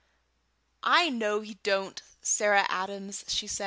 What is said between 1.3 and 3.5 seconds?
he don't, Sarah Adams," said she.